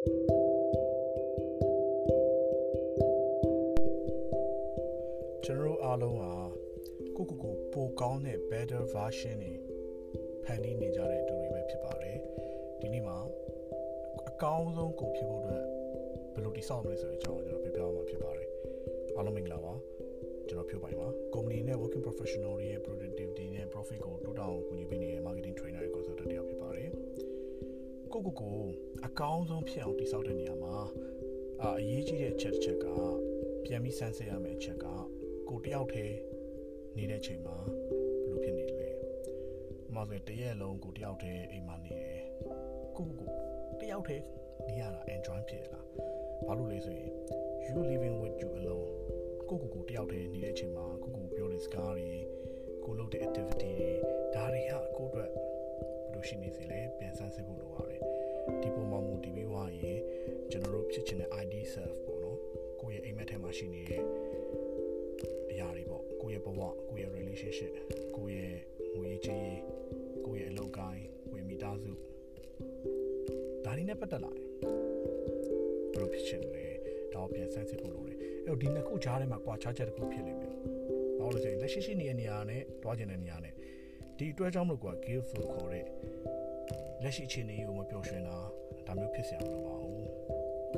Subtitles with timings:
[0.00, 6.32] ကျွန်တော်တို့အားလုံးဟာ
[7.16, 9.52] ကိုကိုကိုပိုကောင်းတဲ့ better version တွေ
[10.44, 12.18] ဖန်တီးနေကြတဲ့သူတွေပဲဖြစ်ပါတယ်
[12.80, 13.18] ဒီနေ့မှာ
[14.28, 15.64] အကောင်းဆုံးကိုဖြစ်ဖို့အတွက်
[16.34, 18.48] ဘယ်လိုတိစောက်မလဲဆိုတဲ့အကြောင်းကိုကျွန်တော်ပြောပြမှာဖြစ်ပါတယ်
[19.16, 19.74] အားလုံးမင်္ဂလာပါ
[20.48, 26.59] ကျွန်တော်ဖြိုးပိုင်ပါ company နဲ့ working professional တွေရဲ့ productivity နဲ့ profit ကိုတိုးတောင်ကူညီပေးနေတဲ့ marketing trainer တွေ consultant တယောက်ဖြစ်ပါတယ်
[28.12, 28.58] ကိုကိုကို
[29.06, 30.76] အကောင်းဆုံးဖြစ်အောင်တိစောက်တဲ့နေရာမှာ
[31.62, 32.86] အာအရေးကြီးတဲ့အချက်တစ်ချက်က
[33.64, 34.86] ပြန်ပြီးစမ်းစစ်ရမယ့်အချက်က
[35.48, 36.16] ကိုတယောက်တည်း
[36.96, 38.88] နေတဲ့ချိန်မှာဘယ်လိုဖြစ်နေလဲ။
[39.94, 42.20] မှာဆိုရင်တရက်လုံးကိုတယောက်တည်းအိမ်မှာနေတယ်။
[42.96, 43.28] ကိုကို
[43.80, 44.24] တယောက်တည်း
[44.68, 45.84] နေရတာ enjoy ဖြစ်လား။
[46.46, 47.12] ဘာလို့လဲဆိုရင်
[47.66, 48.90] you living with you alone
[49.48, 52.10] ကိုကိုကိုတယောက်တည်းနေတဲ့ချိန်မှာကိုကိုပြောတဲ့စကားတွေ
[52.84, 53.90] ကိုလုပ်တဲ့ activity တွေ
[54.34, 57.99] ဒါတွေဟာကိုအတွက်ဘယ်လိုရှိနေစေလဲပြန်ဆန်းစစ်ဖို့လိုပါတယ်။
[58.62, 60.00] ဒီပုံမှာမူတည်ပြီးွားရင်
[60.50, 62.38] ကျွန်တော်တို့ဖြစ်ချင်တဲ့ ID self ပေါ့နော်။
[62.80, 64.02] ကိုယ့်ရဲ့အိမ်မက်ထဲမှာရှိနေတဲ့
[65.50, 67.72] အရာတွေပေါ့ကိုယ့်ရဲ့ဘဝကိုယ့်ရဲ့ relationship
[68.16, 68.58] ကိုယ့်ရဲ့
[68.96, 69.54] ငွေကြေး
[70.26, 71.92] ကိုယ့်ရဲ့အလုပ်ကိုင်းကိုယ့်ရဲ့မိသားစု
[73.64, 74.46] ဒါတွေနဲ့ပတ်သက်လာတယ်
[75.92, 76.64] ဘယ်လိုဖြစ်ချင်လဲ
[77.14, 80.54] ဒါကိုပြန်ဆန်းစစ်ဖို့လိုတယ်အဲ့တော့ဒီနှစ်ခုကြားထဲမှာကွာခြားချက်တစ်ခုဖြစ်လိမ့်မယ်
[81.18, 83.54] ဘာလို့လဲဆိုရင်လက်ရှိရှိနေတဲ့နေရာနဲ့တွားကျင်တဲ့နေရာနဲ့
[84.18, 85.86] ဒီအတွက်ကြောင့်မလို့ကွာ give လို့ခေါ်တဲ့
[87.03, 88.37] လက်ရှိအခြေအနေကိုမပျော်ရွှင်တာ
[88.87, 90.05] ဒါမျိုးဖြစ်เสียမလို့ပါဘူး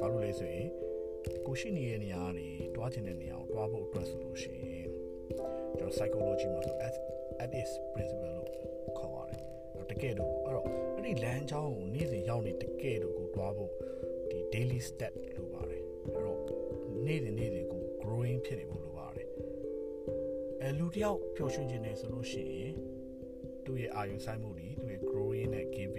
[0.00, 0.68] ဘာလို့လဲဆိုရင်
[1.46, 4.88] ကိုရှိနေတဲ့နေရာကနေတွားကျင်တဲ့နေရာကိုတွားဖို့အတွက်ဆိုလို့ရှိရင်
[5.78, 6.94] ကျွန်တော် psychology မှာဆို at
[7.42, 8.48] at is principle လို့
[8.98, 9.42] ခေါ်ပါတယ်
[9.74, 13.70] အဲ့တကယ်တော့အဲ့တော့အဲ့ဒီလမ်းကြောင်းကိုနေ့စဉ်ရောက်နေတကယ်တော့ကိုတွားဖို့
[14.30, 16.40] ဒီ daily step လို့ပါတယ်အဲ့တော့
[17.06, 19.28] နေ့စဉ်နေ့စဉ်ကို growing ဖြစ်နေဖို့လိုပါတယ်
[20.60, 22.74] အဲလူတယောက်ပျော်ရွှင်ခြင်းနေဆိုလို့ရှိရင်
[23.64, 25.97] သူ့ရဲ့အာရုံစိုက်မှုတွေသူ့ရဲ့ growing နဲ့ giving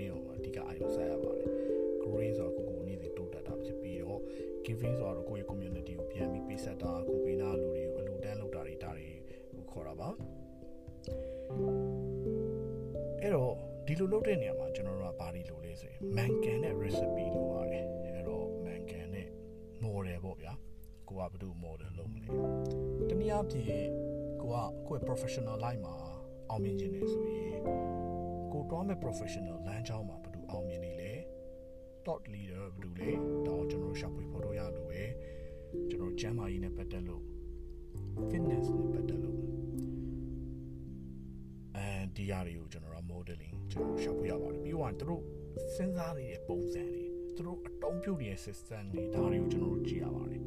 [4.81, 9.09] giving ဆိုတော့ကိုယ့်ရဲ့ community ကိုပြန်ပြီးပေးဆက်တာကိုပေးနာလူတွေကိုအလူတန်းလုပ်တာတွေဒါတွေ
[9.57, 10.09] ကိုခေါ်တာပါ
[13.21, 13.53] အဲ့တော့
[13.87, 19.29] ဒီလိုလုပ်တဲ့နေရာမှာကျွန်တော်တို့ကဘာတွေလုပ်လဲဆိုရင် mangan နဲ့ recipe လို့ပါတယ်အဲ့တော့ mangan နဲ့
[19.83, 20.53] model ပေါ့ဗျာ
[21.09, 22.29] ကိုကဘယ်သူ model လုပ်မလဲ
[23.11, 23.67] တနည်းအားဖြင့်
[24.43, 24.57] ကိုက
[24.89, 25.95] ကိုယ့် professional life မှာ
[26.51, 27.59] အောင်မြင်ခြင်းနေဆိုရင်
[28.53, 31.13] ကိုတွားမဲ့ professional လမ်းကြောင်းမှာဘယ်သူအောင်မြင်နေလဲ
[32.05, 33.11] thought leader ဘယ်လိုလဲ
[33.47, 33.50] ဒါ
[36.21, 37.23] ကျွန်တော်ကျမ်းမာရေးနဲ့ပတ်သက်လို့
[38.31, 39.39] fitness နဲ့ပတ်သက်လို့
[41.77, 41.87] အဲ
[42.17, 45.23] ဒီຢာတွေကိုကျွန်တော်တို့ modeling ကျွန်တော်ရှာဖွေရပါတယ်ပြီးတော့သူတို့
[45.75, 47.05] စဉ်းစားနေတဲ့ပုံစံတွေ
[47.37, 50.43] သူတို့အတုံးပြုတ်နေတဲ့ system တွေဒါတွေကိုကျွန်တော်တို့ကြည့်ရပါတယ်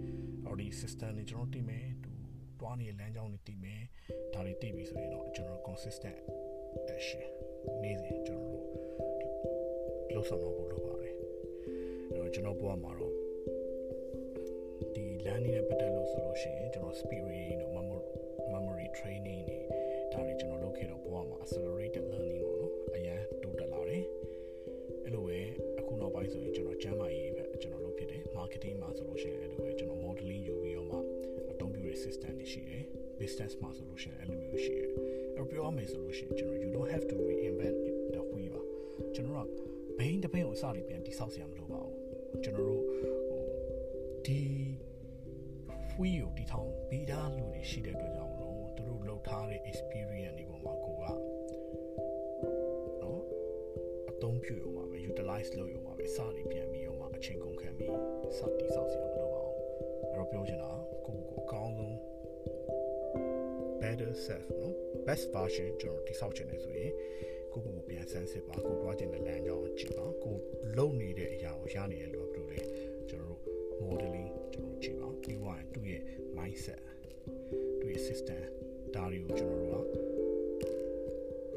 [0.45, 2.11] အော်ဒီ system တွေကျွန်တော်သိမယ်သူ
[2.59, 3.81] တွားနေတဲ့လမ်းကြောင်းတွေသိမယ်
[4.33, 6.19] ဒါတွေသိပြီဆိုရင်တော့ကျွန်တော် consistent
[6.95, 7.29] action
[7.81, 8.67] နေ့စဉ်ကျွန်တော်တို့
[10.13, 11.13] လှုပ်ဆောင်တော့ဖို့လိုပါတယ်
[12.09, 13.12] အဲ့တော့ကျွန်တော်ဘဝမှာတော့
[15.33, 18.03] ဒီ learning နဲ့ပတ်သက်လို့ဆိုလို့ရှိရင်ကျွန်တော် speed reading တို့ memory
[18.53, 19.59] memory training တွေ
[20.11, 24.03] ဒါတွေကျွန်တော်လုပ်ခဲ့တော့ဘဝမှာ accelerated learning ပေါ့နော်အရန်တိုးတက်လာတယ်
[25.03, 25.39] အဲ့လိုပဲ
[25.79, 30.97] အခုနောက်ပိုင်းဆိုရင်ကျွန်တော်ကျမ်းမာရေးပဲကျွန်တော်လုပ်ဖြစ်တယ် marketing မှာဆိုလို့ရှိရင်အဲ့လိုပဲကျွန်တော် modeling ယူပြီးတော့မှ
[31.51, 32.83] အသုံးပြုတဲ့ system တွေရှိတယ်
[33.19, 34.89] business မှာဆိုလို့ရှိရင်အဲ့လိုမျိုးရှိတယ်
[35.35, 37.77] အဲ့ပြောမယ်ဆိုလို့ရှိရင်ကျွန်တော် you don't have to reinvent
[38.15, 38.61] the wheel ပါ
[39.15, 39.49] ကျွန်တော်က
[39.97, 43.15] ဘိန်းတစ်ပိန်ကိုအစလေးပြန်တိဆောက်စရာမလိုပါဘူးကျွန်တော်တို့ဟို
[44.25, 44.39] ဒီ
[45.99, 51.03] wheel ကိုတီထောင်ပြီးသားလူတွေရှိတဲ့အတွက်ကြောင့်မလို့သူတို့လောက်ထားတဲ့ experience တွေပေါ်မှာကိုက
[53.01, 53.21] နော်
[54.11, 57.89] အသုံးပြုရုံပါပဲ utilize လုပ်ရုံပါပဲစသည်ပြန်ပြီးတော့မှအချိန်ကုန်ခံပြီး
[58.37, 59.57] စတိဆောက်စရာမလိုပါဘူး
[60.13, 60.71] အဲ့တော့ပြောချင်တာ
[61.05, 61.95] ကိုကိုအကောင်းဆုံး
[63.81, 64.75] better self နော်
[65.07, 66.91] best version ကျွန်တော်တိဆောက်ချင်တယ်ဆိုရင်
[67.53, 70.35] ကိုကိုကိုပြန်ဆန်းစစ်ပါကိုတွားချင်တဲ့လမ်းကြောင်းကြည့်ပါကို
[70.77, 72.61] လုံနေတဲ့အရာကိုရနေရလို့ဘယ်လိုလဲ
[73.09, 73.41] ကျွန်တော်တို့
[73.83, 74.29] modeling
[78.13, 78.41] system
[78.95, 79.87] ဒါတွေကိုကျွန်တော်တို့က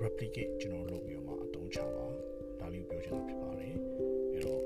[0.04, 2.06] replicate ကျွန်တော်လုပ်ပြီးတော့မှအသုံးချပါ
[2.60, 3.74] ဒါလေးကိုပြောချင်တာဖြစ်ပါတယ်
[4.32, 4.62] အဲ့တော့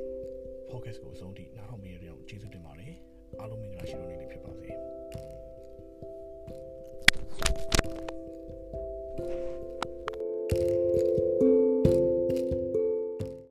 [0.71, 2.95] focus ကိုအဆုံးထိနားထောင်မိတဲ့အောင်ကျေးဇူးတင်ပါတယ်
[3.41, 4.71] အားလုံးမင်္ဂလာရှိတော်နေလေးဖြစ်ပါစေ